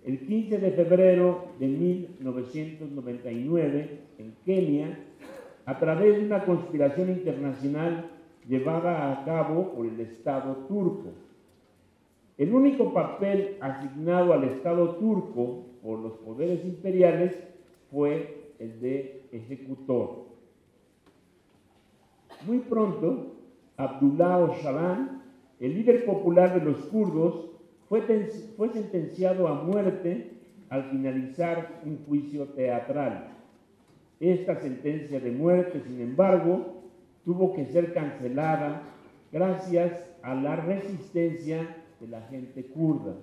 el 0.05 0.19
15 0.19 0.57
de 0.57 0.71
febrero 0.71 1.45
de 1.57 1.67
1999 1.67 3.99
en 4.17 4.35
Kenia, 4.45 4.99
a 5.65 5.79
través 5.79 6.17
de 6.17 6.25
una 6.25 6.43
conspiración 6.43 7.11
internacional 7.11 8.11
llevada 8.47 9.11
a 9.11 9.25
cabo 9.25 9.73
por 9.73 9.85
el 9.85 9.99
Estado 9.99 10.53
turco. 10.67 11.09
El 12.37 12.53
único 12.53 12.93
papel 12.93 13.57
asignado 13.61 14.33
al 14.33 14.43
Estado 14.43 14.95
turco 14.95 15.63
por 15.81 15.99
los 15.99 16.13
poderes 16.13 16.63
imperiales 16.65 17.37
fue 17.91 18.51
el 18.59 18.79
de 18.79 19.23
ejecutor. 19.31 20.25
Muy 22.45 22.59
pronto, 22.59 23.35
Abdullah 23.77 24.37
Ocalan, 24.39 25.23
el 25.59 25.73
líder 25.73 26.05
popular 26.05 26.59
de 26.59 26.65
los 26.65 26.77
kurdos, 26.87 27.49
fue, 27.87 28.01
fue 28.57 28.69
sentenciado 28.69 29.47
a 29.47 29.63
muerte 29.63 30.31
al 30.69 30.89
finalizar 30.89 31.81
un 31.85 32.03
juicio 32.05 32.45
teatral. 32.49 33.31
Esta 34.19 34.55
sentencia 34.59 35.19
de 35.19 35.31
muerte, 35.31 35.81
sin 35.85 36.01
embargo, 36.01 36.74
tuvo 37.25 37.53
que 37.53 37.65
ser 37.65 37.93
cancelada 37.93 38.83
gracias 39.31 40.07
a 40.21 40.35
la 40.35 40.55
resistencia 40.55 41.75
de 41.99 42.07
la 42.07 42.21
gente 42.21 42.63
kurda. 42.65 43.15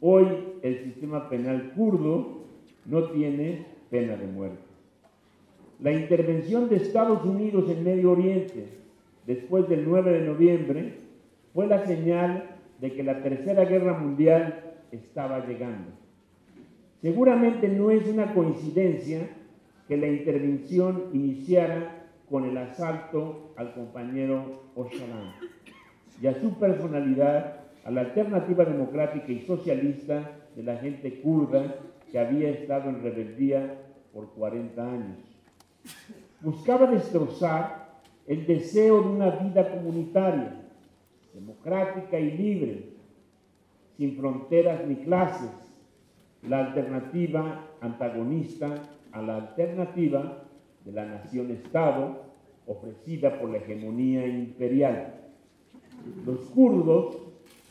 Hoy 0.00 0.26
el 0.62 0.82
sistema 0.82 1.28
penal 1.28 1.72
kurdo 1.76 2.40
no 2.86 3.04
tiene 3.10 3.66
pena 3.90 4.16
de 4.16 4.26
muerte. 4.26 4.58
La 5.80 5.92
intervención 5.92 6.68
de 6.68 6.76
Estados 6.76 7.24
Unidos 7.24 7.70
en 7.70 7.84
Medio 7.84 8.12
Oriente 8.12 8.66
después 9.26 9.68
del 9.68 9.84
9 9.84 10.12
de 10.12 10.26
noviembre 10.26 10.94
fue 11.54 11.66
la 11.66 11.86
señal 11.86 12.56
de 12.80 12.92
que 12.92 13.02
la 13.02 13.22
Tercera 13.22 13.64
Guerra 13.64 13.98
Mundial 13.98 14.74
estaba 14.90 15.46
llegando. 15.46 15.90
Seguramente 17.00 17.68
no 17.68 17.90
es 17.90 18.06
una 18.06 18.32
coincidencia 18.32 19.28
que 19.88 19.96
la 19.96 20.06
intervención 20.06 21.04
iniciara 21.12 22.01
con 22.32 22.46
el 22.46 22.56
asalto 22.56 23.52
al 23.56 23.74
compañero 23.74 24.62
Ocalan 24.74 25.34
y 26.18 26.26
a 26.26 26.40
su 26.40 26.54
personalidad, 26.54 27.56
a 27.84 27.90
la 27.90 28.00
alternativa 28.00 28.64
democrática 28.64 29.30
y 29.30 29.40
socialista 29.40 30.30
de 30.56 30.62
la 30.62 30.78
gente 30.78 31.20
kurda 31.20 31.74
que 32.10 32.18
había 32.18 32.48
estado 32.48 32.88
en 32.88 33.02
rebeldía 33.02 33.82
por 34.14 34.30
40 34.30 34.82
años. 34.82 35.18
Buscaba 36.40 36.86
destrozar 36.86 38.00
el 38.26 38.46
deseo 38.46 39.02
de 39.02 39.08
una 39.08 39.28
vida 39.32 39.70
comunitaria, 39.70 40.56
democrática 41.34 42.18
y 42.18 42.30
libre, 42.30 42.84
sin 43.98 44.16
fronteras 44.16 44.86
ni 44.86 44.96
clases, 44.96 45.50
la 46.48 46.60
alternativa 46.60 47.66
antagonista 47.82 48.72
a 49.12 49.20
la 49.20 49.36
alternativa 49.36 50.44
de 50.84 50.92
la 50.92 51.04
nación-estado 51.04 52.32
ofrecida 52.66 53.38
por 53.40 53.50
la 53.50 53.58
hegemonía 53.58 54.26
imperial. 54.26 55.14
Los 56.26 56.40
kurdos 56.50 57.18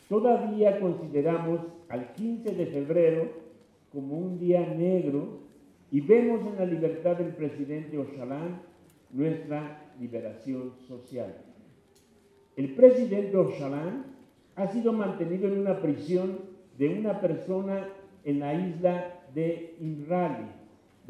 todavía 0.08 0.80
consideramos 0.80 1.60
al 1.88 2.12
15 2.12 2.54
de 2.54 2.66
febrero 2.66 3.28
como 3.92 4.18
un 4.18 4.38
día 4.38 4.66
negro 4.74 5.40
y 5.90 6.00
vemos 6.00 6.40
en 6.46 6.56
la 6.56 6.64
libertad 6.64 7.16
del 7.16 7.34
presidente 7.34 7.98
Ocalan 7.98 8.62
nuestra 9.10 9.92
liberación 10.00 10.72
social. 10.88 11.34
El 12.56 12.74
presidente 12.74 13.36
Ocalan 13.36 14.06
ha 14.56 14.66
sido 14.68 14.92
mantenido 14.92 15.48
en 15.48 15.58
una 15.58 15.80
prisión 15.80 16.38
de 16.78 16.88
una 16.88 17.20
persona 17.20 17.88
en 18.24 18.40
la 18.40 18.54
isla 18.54 19.20
de 19.34 19.76
Imrali 19.80 20.61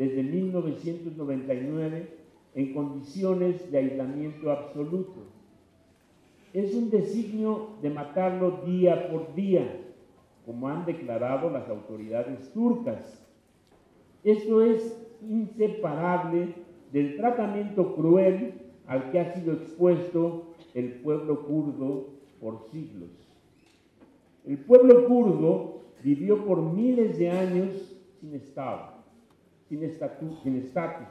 desde 0.03 0.25
1999 0.25 2.09
en 2.57 2.75
condiciones 2.75 3.71
de 3.71 3.79
aislamiento 3.79 4.51
absoluto. 4.51 5.21
Es 6.53 6.75
un 6.75 6.91
designio 6.91 7.77
de 7.81 7.91
matarlo 7.91 8.63
día 8.67 9.09
por 9.13 9.33
día, 9.37 9.79
como 10.45 10.69
han 10.69 10.85
declarado 10.87 11.51
las 11.51 11.69
autoridades 11.69 12.53
turcas. 12.53 13.25
Esto 14.25 14.63
es 14.63 15.01
inseparable 15.21 16.49
del 16.93 17.17
tratamiento 17.17 17.95
cruel 17.95 18.55
al 18.89 19.13
que 19.13 19.21
ha 19.21 19.33
sido 19.35 19.53
expuesto 19.53 20.49
el 20.75 20.95
pueblo 20.95 21.47
kurdo 21.47 22.09
por 22.41 22.69
siglos. 22.73 23.11
El 24.45 24.59
pueblo 24.59 25.07
kurdo 25.07 25.83
vivió 26.03 26.45
por 26.45 26.61
miles 26.61 27.17
de 27.19 27.31
años 27.31 27.97
sin 28.21 28.35
Estado, 28.35 28.92
sin 30.43 30.57
estatus, 30.57 31.09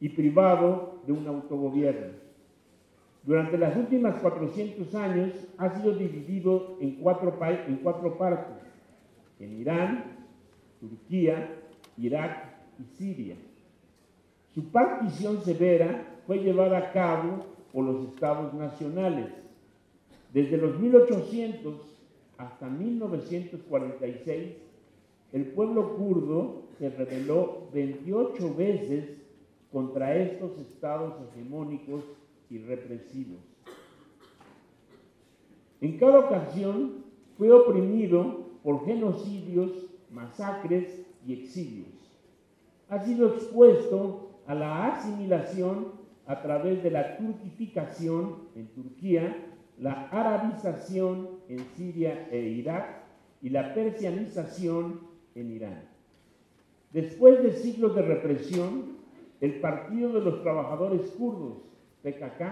y 0.00 0.08
privado 0.10 1.00
de 1.06 1.12
un 1.12 1.26
autogobierno. 1.26 2.12
Durante 3.24 3.58
las 3.58 3.76
últimas 3.76 4.20
400 4.20 4.94
años 4.94 5.32
ha 5.58 5.76
sido 5.76 5.94
dividido 5.94 6.78
en 6.80 6.96
cuatro, 6.96 7.36
en 7.66 7.76
cuatro 7.76 8.16
partes, 8.16 8.56
en 9.38 9.60
Irán, 9.60 10.26
Turquía, 10.80 11.54
Irak 11.98 12.54
y 12.78 12.84
Siria. 12.96 13.36
Su 14.54 14.70
partición 14.70 15.42
severa 15.42 16.20
fue 16.26 16.38
llevada 16.38 16.78
a 16.78 16.92
cabo 16.92 17.44
por 17.72 17.84
los 17.84 18.08
estados 18.08 18.54
nacionales. 18.54 19.28
Desde 20.32 20.56
los 20.56 20.78
1800 20.78 21.74
hasta 22.38 22.68
1946, 22.68 24.56
el 25.32 25.46
pueblo 25.46 25.96
kurdo 25.96 26.62
se 26.78 26.90
rebeló 26.90 27.68
28 27.72 28.54
veces 28.54 29.10
contra 29.70 30.16
estos 30.16 30.58
estados 30.58 31.14
hegemónicos 31.28 32.04
y 32.48 32.58
represivos. 32.58 33.38
En 35.80 35.98
cada 35.98 36.20
ocasión 36.20 37.04
fue 37.38 37.52
oprimido 37.52 38.50
por 38.62 38.84
genocidios, 38.84 39.86
masacres 40.10 41.06
y 41.26 41.32
exilios. 41.32 41.88
Ha 42.88 42.98
sido 42.98 43.34
expuesto 43.34 44.30
a 44.46 44.54
la 44.54 44.88
asimilación 44.88 45.92
a 46.26 46.42
través 46.42 46.82
de 46.82 46.90
la 46.90 47.16
turquificación 47.16 48.48
en 48.56 48.66
Turquía, 48.68 49.46
la 49.78 50.08
arabización 50.08 51.30
en 51.48 51.60
Siria 51.76 52.28
e 52.30 52.40
Irak 52.40 53.04
y 53.40 53.48
la 53.48 53.72
persianización 53.72 55.09
en 55.40 55.50
Irán. 55.52 55.82
Después 56.92 57.42
de 57.42 57.52
siglos 57.52 57.94
de 57.94 58.02
represión, 58.02 58.98
el 59.40 59.60
Partido 59.60 60.12
de 60.12 60.20
los 60.20 60.42
Trabajadores 60.42 61.02
Kurdos, 61.12 61.58
PKK, 62.02 62.42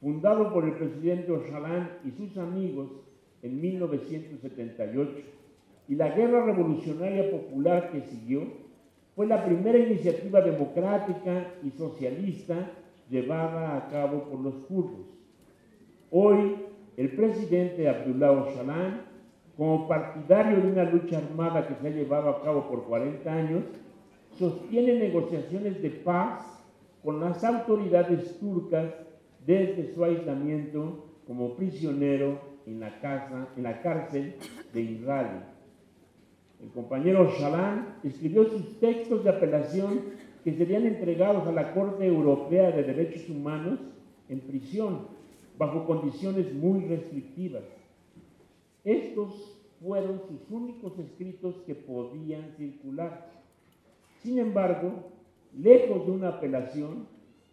fundado 0.00 0.52
por 0.52 0.64
el 0.64 0.72
presidente 0.72 1.32
Ocalan 1.32 1.90
y 2.04 2.10
sus 2.10 2.36
amigos 2.38 2.88
en 3.42 3.60
1978, 3.60 5.12
y 5.88 5.94
la 5.94 6.10
Guerra 6.10 6.44
Revolucionaria 6.44 7.30
Popular 7.30 7.90
que 7.90 8.02
siguió, 8.02 8.42
fue 9.14 9.26
la 9.26 9.44
primera 9.44 9.78
iniciativa 9.78 10.40
democrática 10.40 11.54
y 11.62 11.70
socialista 11.70 12.70
llevada 13.10 13.76
a 13.76 13.88
cabo 13.88 14.24
por 14.24 14.40
los 14.40 14.54
kurdos. 14.66 15.06
Hoy, 16.10 16.56
el 16.96 17.10
presidente 17.10 17.88
Abdullah 17.88 18.32
Ocalan, 18.32 19.07
como 19.58 19.88
partidario 19.88 20.62
de 20.62 20.70
una 20.70 20.84
lucha 20.84 21.18
armada 21.18 21.66
que 21.66 21.74
se 21.74 21.88
ha 21.88 21.90
llevado 21.90 22.30
a 22.30 22.42
cabo 22.42 22.68
por 22.68 22.84
40 22.84 23.28
años, 23.30 23.64
sostiene 24.38 24.94
negociaciones 25.00 25.82
de 25.82 25.90
paz 25.90 26.62
con 27.02 27.18
las 27.18 27.42
autoridades 27.42 28.38
turcas 28.38 28.94
desde 29.44 29.92
su 29.92 30.04
aislamiento 30.04 31.06
como 31.26 31.56
prisionero 31.56 32.38
en 32.66 32.78
la, 32.78 33.00
casa, 33.00 33.48
en 33.56 33.64
la 33.64 33.82
cárcel 33.82 34.36
de 34.72 34.80
Israel. 34.80 35.42
El 36.62 36.68
compañero 36.68 37.28
Shalan 37.28 37.96
escribió 38.04 38.44
sus 38.44 38.78
textos 38.78 39.24
de 39.24 39.30
apelación 39.30 40.02
que 40.44 40.52
serían 40.52 40.86
entregados 40.86 41.48
a 41.48 41.52
la 41.52 41.74
Corte 41.74 42.06
Europea 42.06 42.70
de 42.70 42.84
Derechos 42.84 43.28
Humanos 43.28 43.80
en 44.28 44.38
prisión, 44.38 45.08
bajo 45.58 45.84
condiciones 45.84 46.54
muy 46.54 46.84
restrictivas. 46.84 47.64
Estos 48.88 49.60
fueron 49.82 50.22
sus 50.26 50.50
únicos 50.50 50.98
escritos 50.98 51.56
que 51.66 51.74
podían 51.74 52.52
circular. 52.56 53.28
Sin 54.22 54.38
embargo, 54.38 55.10
lejos 55.54 56.06
de 56.06 56.12
una 56.12 56.28
apelación, 56.28 57.06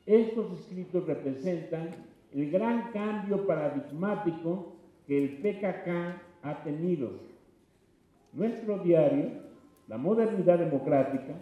estos 0.06 0.58
escritos 0.58 1.06
representan 1.06 1.90
el 2.34 2.50
gran 2.50 2.94
cambio 2.94 3.46
paradigmático 3.46 4.78
que 5.08 5.26
el 5.26 5.30
PKK 5.40 6.22
ha 6.42 6.64
tenido. 6.64 7.10
Nuestro 8.32 8.78
diario, 8.78 9.32
La 9.90 9.98
Modernidad 9.98 10.60
Democrática, 10.60 11.34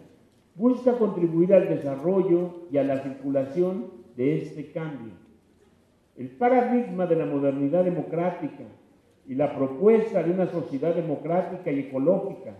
busca 0.55 0.97
contribuir 0.97 1.53
al 1.53 1.69
desarrollo 1.69 2.63
y 2.71 2.79
a 2.79 2.83
la 2.83 3.03
circulación 3.03 3.91
de 4.17 4.41
este 4.41 4.71
cambio. 4.71 5.13
El 6.17 6.29
paradigma 6.29 7.05
de 7.05 7.15
la 7.15 7.27
modernidad 7.27 7.83
democrática 7.83 8.63
y 9.27 9.35
la 9.35 9.55
propuesta 9.55 10.21
de 10.21 10.31
una 10.31 10.47
sociedad 10.47 10.95
democrática 10.95 11.71
y 11.71 11.79
ecológica 11.79 12.55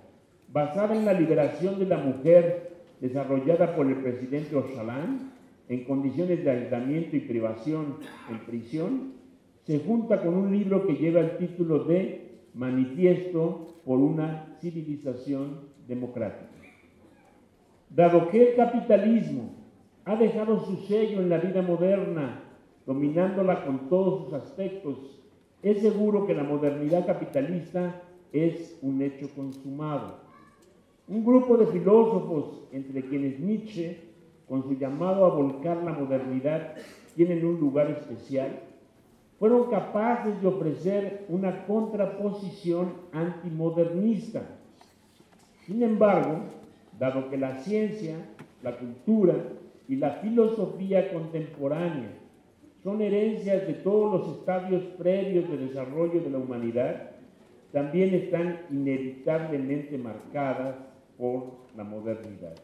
basada 0.52 0.96
en 0.96 1.06
la 1.06 1.14
liberación 1.14 1.80
de 1.80 1.86
la 1.86 1.98
mujer 1.98 2.74
desarrollada 3.02 3.76
por 3.76 3.88
el 3.88 3.98
presidente 3.98 4.56
Ocalan 4.56 5.34
en 5.68 5.84
condiciones 5.86 6.44
de 6.44 6.52
aislamiento 6.52 7.16
y 7.16 7.22
privación 7.22 7.98
en 8.30 8.40
prisión, 8.46 9.14
se 9.64 9.80
junta 9.80 10.22
con 10.22 10.36
un 10.36 10.52
libro 10.52 10.86
que 10.86 10.94
lleva 10.94 11.22
el 11.22 11.38
título 11.38 11.86
de 11.86 12.42
Manifiesto 12.54 13.80
por 13.86 14.00
una 14.00 14.56
civilización 14.60 15.62
democrática. 15.88 16.52
Dado 17.90 18.30
que 18.30 18.52
el 18.52 18.56
capitalismo 18.56 19.52
ha 20.06 20.16
dejado 20.16 20.60
su 20.66 20.78
sello 20.88 21.22
en 21.22 21.30
la 21.30 21.38
vida 21.38 21.62
moderna, 21.62 22.44
dominándola 22.86 23.66
con 23.66 23.88
todos 23.90 24.26
sus 24.26 24.34
aspectos, 24.34 25.23
es 25.64 25.82
seguro 25.82 26.28
que 26.28 26.36
la 26.36 26.44
modernidad 26.44 27.06
capitalista 27.06 28.02
es 28.34 28.78
un 28.82 29.02
hecho 29.02 29.30
consumado. 29.34 30.18
Un 31.08 31.24
grupo 31.24 31.56
de 31.56 31.68
filósofos, 31.68 32.64
entre 32.74 33.02
quienes 33.02 33.40
Nietzsche, 33.40 34.02
con 34.48 34.64
su 34.64 34.74
llamado 34.74 35.26
a 35.26 35.34
volcar 35.34 35.82
la 35.84 35.94
modernidad, 35.94 36.76
tienen 37.16 37.46
un 37.46 37.60
lugar 37.62 37.90
especial, 37.92 38.60
fueron 39.40 39.70
capaces 39.70 40.42
de 40.42 40.48
ofrecer 40.48 41.26
una 41.30 41.66
contraposición 41.66 42.94
antimodernista. 43.14 44.42
Sin 45.66 45.82
embargo, 45.82 46.40
dado 47.00 47.30
que 47.30 47.38
la 47.38 47.58
ciencia, 47.60 48.18
la 48.62 48.78
cultura 48.78 49.36
y 49.88 49.96
la 49.96 50.12
filosofía 50.16 51.12
contemporánea 51.14 52.23
son 52.84 53.02
herencias 53.02 53.66
de 53.66 53.74
todos 53.74 54.12
los 54.12 54.38
estadios 54.38 54.84
previos 54.98 55.50
de 55.50 55.58
desarrollo 55.58 56.20
de 56.20 56.30
la 56.30 56.38
humanidad, 56.38 57.12
también 57.72 58.14
están 58.14 58.60
inevitablemente 58.70 59.98
marcadas 59.98 60.76
por 61.18 61.54
la 61.78 61.84
modernidad. 61.84 62.56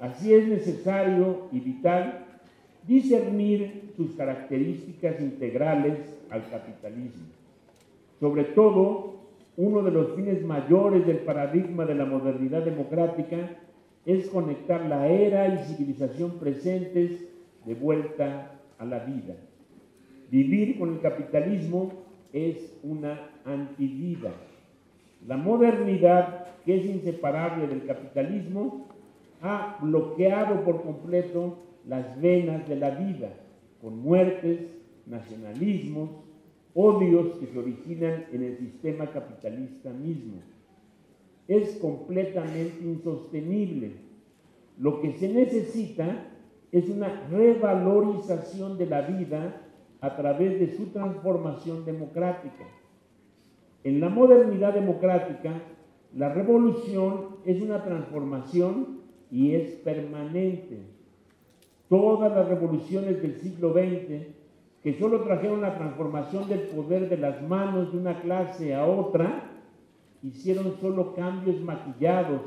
Así 0.00 0.32
es 0.32 0.48
necesario 0.48 1.48
y 1.52 1.60
vital 1.60 2.24
discernir 2.86 3.92
sus 3.96 4.12
características 4.12 5.20
integrales 5.20 5.98
al 6.30 6.48
capitalismo. 6.48 7.26
Sobre 8.18 8.44
todo, 8.44 9.20
uno 9.58 9.82
de 9.82 9.90
los 9.90 10.14
fines 10.14 10.42
mayores 10.42 11.06
del 11.06 11.18
paradigma 11.18 11.84
de 11.84 11.94
la 11.94 12.06
modernidad 12.06 12.62
democrática 12.62 13.58
es 14.06 14.28
conectar 14.28 14.86
la 14.86 15.06
era 15.08 15.54
y 15.54 15.58
civilización 15.58 16.38
presentes 16.38 17.28
de 17.66 17.74
vuelta 17.74 18.59
a 18.80 18.84
la 18.84 18.98
vida. 19.00 19.36
Vivir 20.30 20.78
con 20.78 20.94
el 20.94 21.00
capitalismo 21.00 21.92
es 22.32 22.78
una 22.82 23.30
antivida. 23.44 24.32
La 25.26 25.36
modernidad, 25.36 26.46
que 26.64 26.76
es 26.76 26.86
inseparable 26.86 27.68
del 27.68 27.86
capitalismo, 27.86 28.88
ha 29.42 29.78
bloqueado 29.80 30.64
por 30.64 30.82
completo 30.82 31.58
las 31.86 32.20
venas 32.20 32.68
de 32.68 32.76
la 32.76 32.90
vida, 32.90 33.32
con 33.80 33.98
muertes, 33.98 34.76
nacionalismos, 35.06 36.10
odios 36.74 37.36
que 37.38 37.46
se 37.46 37.58
originan 37.58 38.26
en 38.32 38.44
el 38.44 38.56
sistema 38.56 39.06
capitalista 39.10 39.90
mismo. 39.90 40.38
Es 41.48 41.76
completamente 41.76 42.82
insostenible. 42.82 43.92
Lo 44.78 45.00
que 45.02 45.12
se 45.12 45.28
necesita 45.28 46.29
es 46.72 46.88
una 46.88 47.28
revalorización 47.30 48.78
de 48.78 48.86
la 48.86 49.02
vida 49.02 49.62
a 50.00 50.16
través 50.16 50.58
de 50.60 50.76
su 50.76 50.86
transformación 50.86 51.84
democrática. 51.84 52.64
En 53.82 54.00
la 54.00 54.08
modernidad 54.08 54.74
democrática, 54.74 55.52
la 56.14 56.32
revolución 56.32 57.36
es 57.44 57.60
una 57.60 57.82
transformación 57.82 59.00
y 59.30 59.54
es 59.54 59.72
permanente. 59.76 60.78
Todas 61.88 62.32
las 62.32 62.48
revoluciones 62.48 63.20
del 63.20 63.36
siglo 63.36 63.72
XX, 63.72 64.26
que 64.82 64.98
solo 64.98 65.22
trajeron 65.22 65.60
la 65.60 65.76
transformación 65.76 66.48
del 66.48 66.60
poder 66.68 67.08
de 67.08 67.16
las 67.16 67.42
manos 67.42 67.92
de 67.92 67.98
una 67.98 68.20
clase 68.20 68.74
a 68.74 68.86
otra, 68.86 69.50
hicieron 70.22 70.76
solo 70.80 71.14
cambios 71.14 71.60
maquillados 71.60 72.42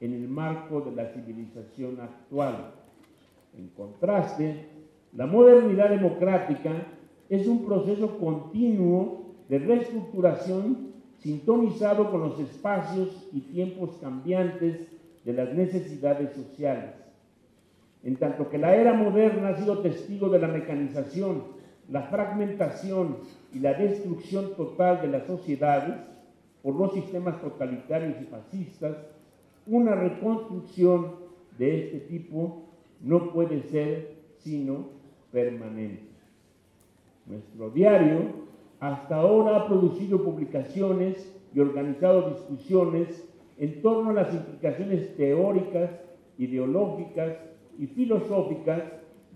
en 0.00 0.14
el 0.14 0.28
marco 0.28 0.80
de 0.80 0.92
la 0.92 1.06
civilización 1.06 2.00
actual. 2.00 2.77
En 3.58 3.68
contraste, 3.70 4.66
la 5.12 5.26
modernidad 5.26 5.90
democrática 5.90 6.70
es 7.28 7.48
un 7.48 7.66
proceso 7.66 8.16
continuo 8.18 9.34
de 9.48 9.58
reestructuración 9.58 10.92
sintonizado 11.18 12.08
con 12.12 12.20
los 12.20 12.38
espacios 12.38 13.28
y 13.32 13.40
tiempos 13.40 13.98
cambiantes 14.00 14.86
de 15.24 15.32
las 15.32 15.52
necesidades 15.54 16.32
sociales. 16.34 16.94
En 18.04 18.14
tanto 18.14 18.48
que 18.48 18.58
la 18.58 18.76
era 18.76 18.94
moderna 18.94 19.48
ha 19.48 19.56
sido 19.56 19.80
testigo 19.80 20.28
de 20.28 20.38
la 20.38 20.46
mecanización, 20.46 21.42
la 21.90 22.02
fragmentación 22.02 23.16
y 23.52 23.58
la 23.58 23.74
destrucción 23.74 24.54
total 24.56 25.02
de 25.02 25.08
las 25.08 25.26
sociedades 25.26 25.96
por 26.62 26.76
los 26.76 26.94
sistemas 26.94 27.40
totalitarios 27.40 28.14
y 28.22 28.24
fascistas, 28.26 28.96
una 29.66 29.96
reconstrucción 29.96 31.16
de 31.58 31.86
este 31.86 31.98
tipo 32.00 32.67
no 33.00 33.32
puede 33.32 33.62
ser 33.62 34.16
sino 34.38 34.90
permanente. 35.32 36.08
Nuestro 37.26 37.70
diario 37.70 38.48
hasta 38.80 39.16
ahora 39.16 39.56
ha 39.56 39.66
producido 39.66 40.22
publicaciones 40.22 41.34
y 41.54 41.60
organizado 41.60 42.30
discusiones 42.30 43.28
en 43.58 43.82
torno 43.82 44.10
a 44.10 44.14
las 44.14 44.32
implicaciones 44.32 45.16
teóricas, 45.16 45.90
ideológicas 46.38 47.36
y 47.78 47.86
filosóficas 47.86 48.82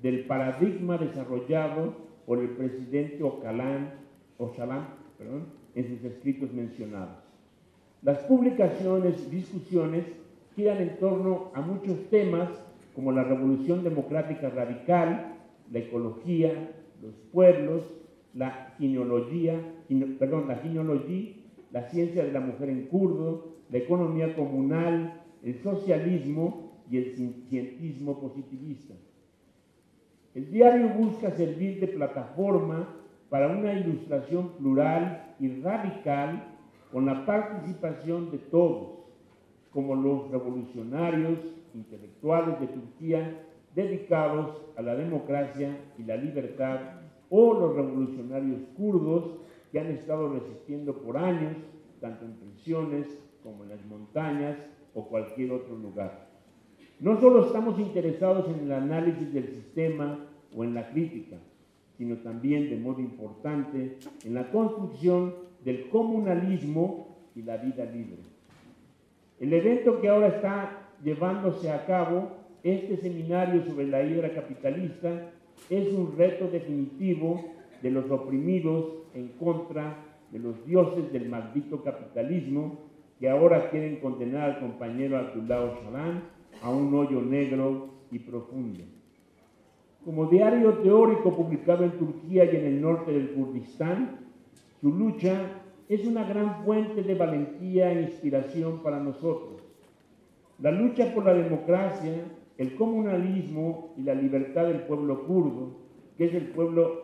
del 0.00 0.24
paradigma 0.26 0.96
desarrollado 0.96 1.94
por 2.26 2.38
el 2.38 2.50
presidente 2.50 3.22
Ocalán, 3.22 3.94
Ochalán 4.38 4.88
en 5.74 5.88
sus 5.88 6.04
escritos 6.04 6.52
mencionados. 6.52 7.16
Las 8.02 8.18
publicaciones 8.20 9.26
y 9.26 9.36
discusiones 9.36 10.04
giran 10.54 10.78
en 10.78 10.98
torno 10.98 11.50
a 11.54 11.60
muchos 11.60 12.08
temas 12.10 12.48
como 12.94 13.12
la 13.12 13.24
revolución 13.24 13.84
democrática 13.84 14.50
radical, 14.50 15.38
la 15.70 15.78
ecología, 15.78 16.70
los 17.00 17.14
pueblos, 17.32 17.82
la 18.34 18.74
genealogía, 18.78 19.60
perdón, 20.18 20.48
la 20.48 20.56
genealogía, 20.56 21.34
la 21.70 21.82
ciencia 21.90 22.24
de 22.24 22.32
la 22.32 22.40
mujer 22.40 22.68
en 22.68 22.86
kurdo, 22.86 23.52
la 23.70 23.78
economía 23.78 24.34
comunal, 24.36 25.22
el 25.42 25.58
socialismo 25.62 26.72
y 26.90 26.98
el 26.98 27.16
cientismo 27.48 28.20
positivista. 28.20 28.94
El 30.34 30.50
diario 30.50 30.90
busca 30.90 31.30
servir 31.30 31.80
de 31.80 31.88
plataforma 31.88 32.88
para 33.28 33.48
una 33.48 33.72
ilustración 33.72 34.50
plural 34.58 35.34
y 35.40 35.60
radical 35.60 36.48
con 36.90 37.06
la 37.06 37.24
participación 37.24 38.30
de 38.30 38.38
todos, 38.38 38.98
como 39.70 39.94
los 39.94 40.30
revolucionarios 40.30 41.38
intelectuales 41.74 42.60
de 42.60 42.66
Turquía 42.68 43.46
dedicados 43.74 44.62
a 44.76 44.82
la 44.82 44.94
democracia 44.94 45.76
y 45.98 46.04
la 46.04 46.16
libertad, 46.16 46.78
o 47.30 47.54
los 47.54 47.74
revolucionarios 47.74 48.60
kurdos 48.76 49.38
que 49.70 49.80
han 49.80 49.86
estado 49.86 50.28
resistiendo 50.28 50.94
por 50.98 51.16
años, 51.16 51.56
tanto 52.00 52.26
en 52.26 52.32
prisiones 52.32 53.06
como 53.42 53.64
en 53.64 53.70
las 53.70 53.84
montañas 53.86 54.58
o 54.94 55.08
cualquier 55.08 55.52
otro 55.52 55.76
lugar. 55.76 56.28
No 57.00 57.18
solo 57.18 57.46
estamos 57.46 57.78
interesados 57.78 58.48
en 58.50 58.66
el 58.66 58.72
análisis 58.72 59.32
del 59.32 59.48
sistema 59.48 60.26
o 60.54 60.62
en 60.62 60.74
la 60.74 60.90
crítica, 60.90 61.38
sino 61.96 62.16
también 62.18 62.68
de 62.68 62.76
modo 62.76 63.00
importante 63.00 63.96
en 64.24 64.34
la 64.34 64.50
construcción 64.50 65.34
del 65.64 65.88
comunalismo 65.88 67.16
y 67.34 67.42
la 67.42 67.56
vida 67.56 67.86
libre. 67.86 68.18
El 69.40 69.52
evento 69.54 70.00
que 70.00 70.08
ahora 70.08 70.28
está 70.28 70.81
llevándose 71.02 71.70
a 71.70 71.84
cabo 71.86 72.30
este 72.62 72.96
seminario 72.96 73.64
sobre 73.64 73.88
la 73.88 74.02
hidra 74.02 74.32
capitalista 74.34 75.30
es 75.68 75.92
un 75.92 76.16
reto 76.16 76.48
definitivo 76.48 77.44
de 77.82 77.90
los 77.90 78.10
oprimidos 78.10 79.02
en 79.14 79.28
contra 79.28 79.96
de 80.30 80.38
los 80.38 80.64
dioses 80.64 81.12
del 81.12 81.28
maldito 81.28 81.82
capitalismo 81.82 82.78
que 83.18 83.28
ahora 83.28 83.70
quieren 83.70 84.00
condenar 84.00 84.50
al 84.50 84.60
compañero 84.60 85.18
Abdullah 85.18 85.74
Shalan 85.82 86.22
a 86.62 86.70
un 86.70 86.94
hoyo 86.94 87.20
negro 87.20 87.88
y 88.10 88.18
profundo. 88.18 88.84
Como 90.04 90.26
diario 90.26 90.78
teórico 90.78 91.34
publicado 91.34 91.84
en 91.84 91.92
Turquía 91.92 92.44
y 92.44 92.56
en 92.56 92.66
el 92.66 92.80
norte 92.80 93.12
del 93.12 93.30
Kurdistán, 93.32 94.18
su 94.80 94.92
lucha 94.92 95.62
es 95.88 96.04
una 96.06 96.24
gran 96.24 96.64
fuente 96.64 97.02
de 97.02 97.14
valentía 97.14 97.92
e 97.92 98.02
inspiración 98.02 98.82
para 98.82 98.98
nosotros. 98.98 99.71
La 100.62 100.70
lucha 100.70 101.12
por 101.12 101.26
la 101.26 101.34
democracia 101.34 102.24
el 102.62 102.76
comunalismo 102.76 103.92
y 103.96 104.02
la 104.02 104.14
libertad 104.14 104.66
del 104.66 104.82
pueblo 104.82 105.26
kurdo, 105.26 105.76
que 106.16 106.26
es 106.26 106.34
el 106.34 106.46
pueblo 106.50 107.02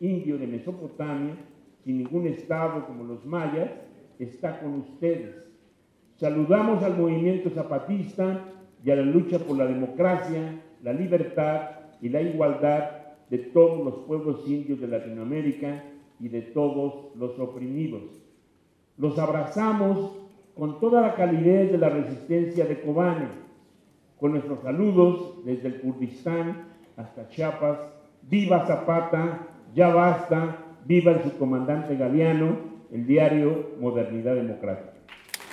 indio 0.00 0.38
de 0.38 0.46
Mesopotamia, 0.46 1.34
sin 1.84 1.98
ningún 1.98 2.26
estado 2.26 2.86
como 2.86 3.04
los 3.04 3.24
mayas, 3.26 3.70
está 4.18 4.60
con 4.60 4.74
ustedes. 4.80 5.34
Saludamos 6.16 6.82
al 6.82 6.96
movimiento 6.96 7.50
zapatista 7.50 8.44
y 8.82 8.90
a 8.90 8.96
la 8.96 9.02
lucha 9.02 9.38
por 9.38 9.58
la 9.58 9.66
democracia, 9.66 10.58
la 10.82 10.94
libertad 10.94 11.70
y 12.00 12.08
la 12.08 12.22
igualdad 12.22 12.90
de 13.28 13.38
todos 13.38 13.84
los 13.84 14.06
pueblos 14.06 14.48
indios 14.48 14.80
de 14.80 14.88
Latinoamérica 14.88 15.84
y 16.18 16.28
de 16.28 16.40
todos 16.40 17.14
los 17.16 17.38
oprimidos. 17.38 18.02
Los 18.96 19.18
abrazamos 19.18 20.27
con 20.58 20.80
toda 20.80 21.00
la 21.00 21.14
calidez 21.14 21.70
de 21.70 21.78
la 21.78 21.88
resistencia 21.88 22.64
de 22.64 22.80
Kobane 22.80 23.28
con 24.18 24.32
nuestros 24.32 24.60
saludos 24.60 25.44
desde 25.44 25.68
el 25.68 25.80
Kurdistán 25.80 26.64
hasta 26.96 27.28
Chiapas. 27.28 27.78
Viva 28.22 28.66
Zapata, 28.66 29.46
ya 29.72 29.94
basta, 29.94 30.56
viva 30.84 31.12
el 31.12 31.22
subcomandante 31.22 31.96
Galeano, 31.96 32.56
el 32.92 33.06
diario 33.06 33.70
Modernidad 33.80 34.34
Democrática. 34.34 34.97